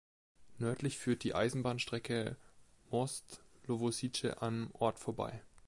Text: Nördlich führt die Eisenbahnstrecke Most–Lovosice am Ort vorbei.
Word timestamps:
Nördlich 0.57 0.97
führt 0.97 1.23
die 1.23 1.35
Eisenbahnstrecke 1.35 2.35
Most–Lovosice 2.89 4.35
am 4.41 4.71
Ort 4.73 4.97
vorbei. 4.97 5.43